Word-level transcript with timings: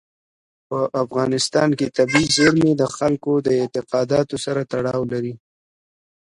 په 0.69 0.79
افغانستان 1.03 1.69
کې 1.77 1.93
طبیعي 1.97 2.27
زیرمې 2.35 2.71
د 2.77 2.83
خلکو 2.95 3.31
د 3.45 3.47
اعتقاداتو 3.61 4.35
سره 4.45 4.61
تړاو 4.71 5.01
لري. 5.13 5.33